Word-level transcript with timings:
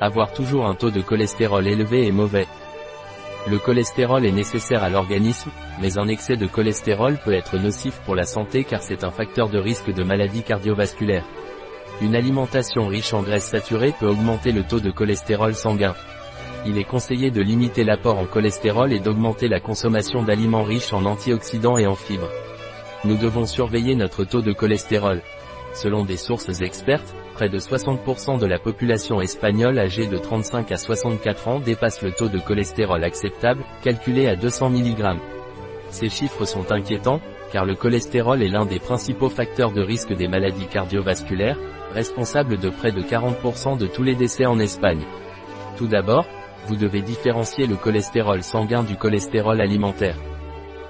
Avoir 0.00 0.32
toujours 0.34 0.66
un 0.66 0.74
taux 0.74 0.90
de 0.90 1.00
cholestérol 1.00 1.66
élevé 1.66 2.06
est 2.06 2.12
mauvais. 2.12 2.46
Le 3.48 3.58
cholestérol 3.58 4.26
est 4.26 4.32
nécessaire 4.32 4.82
à 4.82 4.90
l'organisme, 4.90 5.50
mais 5.80 5.98
un 5.98 6.08
excès 6.08 6.36
de 6.36 6.46
cholestérol 6.46 7.16
peut 7.24 7.32
être 7.32 7.56
nocif 7.56 8.00
pour 8.04 8.14
la 8.14 8.24
santé 8.24 8.64
car 8.64 8.82
c'est 8.82 9.04
un 9.04 9.10
facteur 9.10 9.48
de 9.48 9.58
risque 9.58 9.90
de 9.90 10.02
maladie 10.02 10.42
cardiovasculaire. 10.42 11.24
Une 12.02 12.14
alimentation 12.14 12.88
riche 12.88 13.14
en 13.14 13.22
graisses 13.22 13.48
saturées 13.48 13.94
peut 13.98 14.08
augmenter 14.08 14.52
le 14.52 14.64
taux 14.64 14.80
de 14.80 14.90
cholestérol 14.90 15.54
sanguin. 15.54 15.94
Il 16.66 16.76
est 16.76 16.84
conseillé 16.84 17.30
de 17.30 17.40
limiter 17.40 17.82
l'apport 17.82 18.18
en 18.18 18.26
cholestérol 18.26 18.92
et 18.92 19.00
d'augmenter 19.00 19.48
la 19.48 19.60
consommation 19.60 20.22
d'aliments 20.22 20.64
riches 20.64 20.92
en 20.92 21.06
antioxydants 21.06 21.78
et 21.78 21.86
en 21.86 21.94
fibres. 21.94 22.30
Nous 23.04 23.16
devons 23.16 23.46
surveiller 23.46 23.94
notre 23.94 24.24
taux 24.24 24.42
de 24.42 24.52
cholestérol. 24.52 25.22
Selon 25.76 26.06
des 26.06 26.16
sources 26.16 26.62
expertes, 26.62 27.14
près 27.34 27.50
de 27.50 27.58
60% 27.58 28.38
de 28.38 28.46
la 28.46 28.58
population 28.58 29.20
espagnole 29.20 29.78
âgée 29.78 30.06
de 30.06 30.16
35 30.16 30.72
à 30.72 30.78
64 30.78 31.48
ans 31.48 31.60
dépasse 31.60 32.00
le 32.00 32.12
taux 32.12 32.30
de 32.30 32.38
cholestérol 32.38 33.04
acceptable, 33.04 33.62
calculé 33.82 34.26
à 34.26 34.36
200 34.36 34.70
mg. 34.70 35.18
Ces 35.90 36.08
chiffres 36.08 36.46
sont 36.46 36.72
inquiétants, 36.72 37.20
car 37.52 37.66
le 37.66 37.74
cholestérol 37.74 38.42
est 38.42 38.48
l'un 38.48 38.64
des 38.64 38.78
principaux 38.78 39.28
facteurs 39.28 39.70
de 39.70 39.82
risque 39.82 40.14
des 40.14 40.28
maladies 40.28 40.66
cardiovasculaires, 40.66 41.58
responsable 41.92 42.56
de 42.56 42.70
près 42.70 42.90
de 42.90 43.02
40% 43.02 43.76
de 43.76 43.86
tous 43.86 44.02
les 44.02 44.14
décès 44.14 44.46
en 44.46 44.58
Espagne. 44.58 45.04
Tout 45.76 45.88
d'abord, 45.88 46.24
vous 46.68 46.76
devez 46.76 47.02
différencier 47.02 47.66
le 47.66 47.76
cholestérol 47.76 48.42
sanguin 48.42 48.82
du 48.82 48.96
cholestérol 48.96 49.60
alimentaire. 49.60 50.16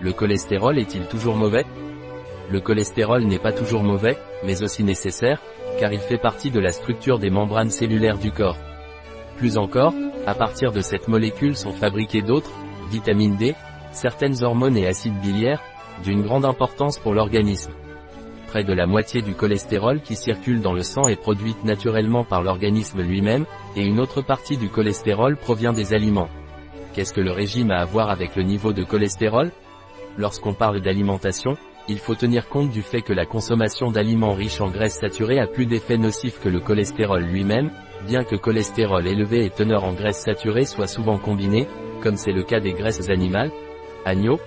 Le 0.00 0.12
cholestérol 0.12 0.78
est-il 0.78 1.06
toujours 1.06 1.34
mauvais? 1.34 1.64
Le 2.50 2.60
cholestérol 2.60 3.24
n'est 3.24 3.38
pas 3.38 3.52
toujours 3.52 3.82
mauvais, 3.82 4.16
mais 4.44 4.62
aussi 4.62 4.84
nécessaire, 4.84 5.42
car 5.80 5.92
il 5.92 5.98
fait 5.98 6.18
partie 6.18 6.50
de 6.50 6.60
la 6.60 6.70
structure 6.70 7.18
des 7.18 7.30
membranes 7.30 7.70
cellulaires 7.70 8.18
du 8.18 8.30
corps. 8.30 8.58
Plus 9.36 9.58
encore, 9.58 9.94
à 10.26 10.34
partir 10.34 10.72
de 10.72 10.80
cette 10.80 11.08
molécule 11.08 11.56
sont 11.56 11.72
fabriquées 11.72 12.22
d'autres, 12.22 12.52
vitamine 12.90 13.36
D, 13.36 13.54
certaines 13.92 14.42
hormones 14.42 14.76
et 14.76 14.86
acides 14.86 15.20
biliaires, 15.20 15.62
d'une 16.04 16.22
grande 16.22 16.44
importance 16.44 16.98
pour 16.98 17.14
l'organisme. 17.14 17.72
Près 18.46 18.62
de 18.62 18.72
la 18.72 18.86
moitié 18.86 19.22
du 19.22 19.34
cholestérol 19.34 20.00
qui 20.00 20.14
circule 20.14 20.60
dans 20.60 20.72
le 20.72 20.82
sang 20.82 21.08
est 21.08 21.20
produite 21.20 21.64
naturellement 21.64 22.24
par 22.24 22.42
l'organisme 22.42 23.02
lui-même, 23.02 23.44
et 23.74 23.84
une 23.84 23.98
autre 23.98 24.22
partie 24.22 24.56
du 24.56 24.68
cholestérol 24.68 25.36
provient 25.36 25.72
des 25.72 25.94
aliments. 25.94 26.28
Qu'est-ce 26.94 27.12
que 27.12 27.20
le 27.20 27.32
régime 27.32 27.72
a 27.72 27.80
à 27.80 27.84
voir 27.84 28.08
avec 28.08 28.36
le 28.36 28.44
niveau 28.44 28.72
de 28.72 28.84
cholestérol? 28.84 29.50
Lorsqu'on 30.16 30.54
parle 30.54 30.80
d'alimentation, 30.80 31.56
il 31.88 31.98
faut 31.98 32.14
tenir 32.14 32.48
compte 32.48 32.70
du 32.70 32.82
fait 32.82 33.02
que 33.02 33.12
la 33.12 33.26
consommation 33.26 33.90
d'aliments 33.90 34.34
riches 34.34 34.60
en 34.60 34.70
graisses 34.70 34.98
saturées 34.98 35.38
a 35.38 35.46
plus 35.46 35.66
d'effets 35.66 35.98
nocifs 35.98 36.40
que 36.40 36.48
le 36.48 36.60
cholestérol 36.60 37.22
lui-même, 37.22 37.70
bien 38.06 38.24
que 38.24 38.36
cholestérol 38.36 39.06
élevé 39.06 39.44
et 39.44 39.50
teneur 39.50 39.84
en 39.84 39.92
graisses 39.92 40.22
saturées 40.22 40.64
soient 40.64 40.86
souvent 40.86 41.18
combinés, 41.18 41.68
comme 42.02 42.16
c'est 42.16 42.32
le 42.32 42.42
cas 42.42 42.60
des 42.60 42.72
graisses 42.72 43.08
animales, 43.08 43.52
agneaux, 44.04 44.40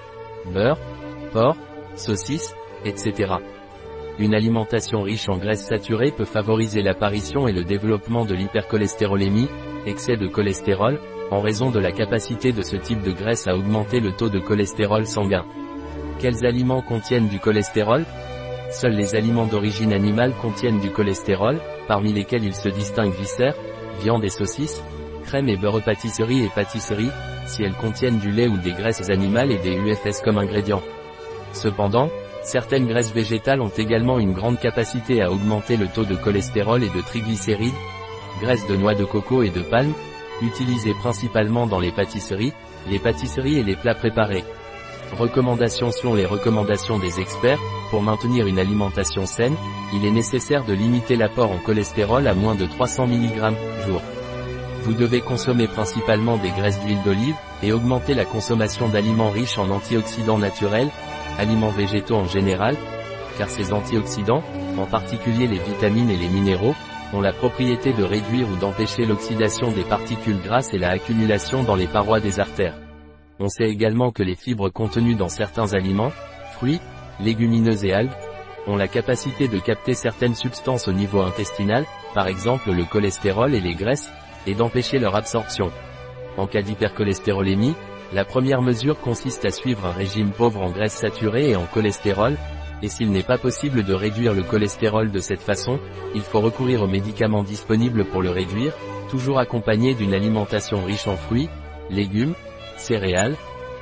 beurre, 0.53 0.79
porc, 1.31 1.55
saucisses, 1.95 2.55
etc. 2.85 3.33
Une 4.19 4.35
alimentation 4.35 5.01
riche 5.01 5.29
en 5.29 5.37
graisses 5.37 5.65
saturées 5.65 6.11
peut 6.11 6.25
favoriser 6.25 6.81
l'apparition 6.81 7.47
et 7.47 7.53
le 7.53 7.63
développement 7.63 8.25
de 8.25 8.35
l'hypercholestérolémie, 8.35 9.47
excès 9.85 10.17
de 10.17 10.27
cholestérol, 10.27 10.99
en 11.31 11.41
raison 11.41 11.71
de 11.71 11.79
la 11.79 11.91
capacité 11.91 12.51
de 12.51 12.61
ce 12.61 12.75
type 12.75 13.01
de 13.01 13.11
graisse 13.11 13.47
à 13.47 13.55
augmenter 13.55 14.01
le 14.01 14.11
taux 14.11 14.29
de 14.29 14.39
cholestérol 14.39 15.05
sanguin. 15.05 15.45
Quels 16.19 16.45
aliments 16.45 16.81
contiennent 16.81 17.29
du 17.29 17.39
cholestérol? 17.39 18.03
Seuls 18.71 18.91
les 18.91 19.15
aliments 19.15 19.45
d'origine 19.45 19.93
animale 19.93 20.33
contiennent 20.41 20.81
du 20.81 20.91
cholestérol, 20.91 21.61
parmi 21.87 22.11
lesquels 22.11 22.43
il 22.43 22.53
se 22.53 22.67
distingue 22.67 23.13
viscères, 23.13 23.55
viande 24.01 24.25
et 24.25 24.29
saucisses, 24.29 24.83
crème 25.23 25.47
et 25.47 25.55
beurre 25.55 25.81
pâtisserie 25.81 26.43
et 26.43 26.49
pâtisserie, 26.49 27.09
si 27.45 27.63
elles 27.63 27.73
contiennent 27.73 28.19
du 28.19 28.31
lait 28.31 28.49
ou 28.49 28.57
des 28.57 28.73
graisses 28.73 29.09
animales 29.09 29.49
et 29.49 29.59
des 29.59 29.77
UFS 29.77 30.19
comme 30.21 30.37
ingrédients. 30.37 30.83
Cependant, 31.53 32.09
certaines 32.43 32.87
graisses 32.87 33.13
végétales 33.13 33.61
ont 33.61 33.71
également 33.77 34.19
une 34.19 34.33
grande 34.33 34.59
capacité 34.59 35.21
à 35.21 35.31
augmenter 35.31 35.77
le 35.77 35.87
taux 35.87 36.03
de 36.03 36.15
cholestérol 36.15 36.83
et 36.83 36.89
de 36.89 37.01
triglycérides, 37.01 37.71
graisses 38.41 38.67
de 38.67 38.75
noix 38.75 38.93
de 38.93 39.05
coco 39.05 39.41
et 39.41 39.51
de 39.51 39.61
palme, 39.61 39.93
utilisées 40.41 40.95
principalement 40.95 41.65
dans 41.65 41.79
les 41.79 41.93
pâtisseries, 41.93 42.53
les 42.89 42.99
pâtisseries 42.99 43.59
et 43.59 43.63
les 43.63 43.77
plats 43.77 43.95
préparés. 43.95 44.43
Recommandations 45.17 45.91
Selon 45.91 46.13
les 46.13 46.25
recommandations 46.25 46.99
des 46.99 47.19
experts, 47.19 47.59
pour 47.89 48.01
maintenir 48.01 48.47
une 48.47 48.59
alimentation 48.59 49.25
saine, 49.25 49.55
il 49.93 50.05
est 50.05 50.11
nécessaire 50.11 50.63
de 50.65 50.73
limiter 50.73 51.15
l'apport 51.15 51.51
en 51.51 51.57
cholestérol 51.57 52.27
à 52.27 52.33
moins 52.33 52.55
de 52.55 52.65
300 52.65 53.07
mg 53.07 53.55
jour. 53.87 54.01
Vous 54.83 54.93
devez 54.93 55.21
consommer 55.21 55.67
principalement 55.67 56.37
des 56.37 56.51
graisses 56.51 56.79
d'huile 56.81 57.03
d'olive, 57.03 57.35
et 57.61 57.73
augmenter 57.73 58.13
la 58.13 58.25
consommation 58.25 58.87
d'aliments 58.87 59.31
riches 59.31 59.57
en 59.57 59.69
antioxydants 59.69 60.37
naturels, 60.37 60.89
aliments 61.37 61.71
végétaux 61.71 62.15
en 62.15 62.25
général, 62.25 62.75
car 63.37 63.49
ces 63.49 63.73
antioxydants, 63.73 64.43
en 64.77 64.85
particulier 64.85 65.47
les 65.47 65.59
vitamines 65.59 66.09
et 66.09 66.17
les 66.17 66.29
minéraux, 66.29 66.75
ont 67.13 67.21
la 67.21 67.33
propriété 67.33 67.91
de 67.91 68.03
réduire 68.03 68.47
ou 68.49 68.55
d'empêcher 68.57 69.05
l'oxydation 69.05 69.71
des 69.71 69.83
particules 69.83 70.41
grasses 70.41 70.73
et 70.73 70.77
la 70.77 70.91
accumulation 70.91 71.63
dans 71.63 71.75
les 71.75 71.87
parois 71.87 72.19
des 72.19 72.39
artères. 72.39 72.75
On 73.39 73.47
sait 73.47 73.69
également 73.69 74.11
que 74.11 74.23
les 74.23 74.35
fibres 74.35 74.69
contenues 74.69 75.15
dans 75.15 75.29
certains 75.29 75.73
aliments, 75.73 76.11
fruits, 76.53 76.81
légumineuses 77.21 77.85
et 77.85 77.93
algues, 77.93 78.11
ont 78.67 78.75
la 78.75 78.87
capacité 78.87 79.47
de 79.47 79.59
capter 79.59 79.93
certaines 79.93 80.35
substances 80.35 80.87
au 80.87 80.91
niveau 80.91 81.21
intestinal, 81.21 81.85
par 82.13 82.27
exemple 82.27 82.71
le 82.71 82.83
cholestérol 82.83 83.55
et 83.55 83.61
les 83.61 83.75
graisses, 83.75 84.09
et 84.45 84.55
d'empêcher 84.55 84.99
leur 84.99 85.15
absorption. 85.15 85.71
En 86.37 86.47
cas 86.47 86.61
d'hypercholestérolémie, 86.61 87.75
la 88.13 88.25
première 88.25 88.61
mesure 88.61 88.99
consiste 88.99 89.45
à 89.45 89.51
suivre 89.51 89.85
un 89.85 89.91
régime 89.91 90.31
pauvre 90.31 90.61
en 90.61 90.71
graisses 90.71 90.93
saturées 90.93 91.51
et 91.51 91.55
en 91.55 91.65
cholestérol, 91.65 92.35
et 92.81 92.89
s'il 92.89 93.11
n'est 93.11 93.23
pas 93.23 93.37
possible 93.37 93.83
de 93.83 93.93
réduire 93.93 94.33
le 94.33 94.43
cholestérol 94.43 95.11
de 95.11 95.19
cette 95.19 95.41
façon, 95.41 95.79
il 96.15 96.21
faut 96.21 96.39
recourir 96.41 96.81
aux 96.81 96.87
médicaments 96.87 97.43
disponibles 97.43 98.05
pour 98.05 98.21
le 98.21 98.31
réduire, 98.31 98.73
toujours 99.09 99.39
accompagné 99.39 99.95
d'une 99.95 100.13
alimentation 100.13 100.83
riche 100.83 101.07
en 101.07 101.15
fruits, 101.15 101.49
légumes, 101.89 102.35
céréales, 102.79 103.35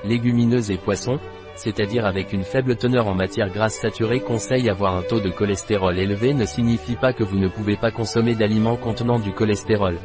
légumineuses 0.04 0.72
et 0.72 0.78
poissons, 0.78 1.20
c'est-à-dire 1.56 2.06
avec 2.06 2.34
une 2.34 2.44
faible 2.44 2.76
teneur 2.76 3.08
en 3.08 3.16
matière 3.16 3.50
grasse 3.50 3.80
saturée 3.80 4.20
conseille 4.20 4.70
avoir 4.70 4.96
un 4.96 5.02
taux 5.02 5.20
de 5.20 5.30
cholestérol 5.30 5.98
élevé 5.98 6.34
ne 6.34 6.46
signifie 6.46 6.96
pas 6.96 7.14
que 7.14 7.24
vous 7.24 7.40
ne 7.40 7.48
pouvez 7.48 7.76
pas 7.76 7.92
consommer 7.92 8.36
d'aliments 8.36 8.78
contenant 8.78 9.20
du 9.20 9.32
cholestérol. 9.32 9.98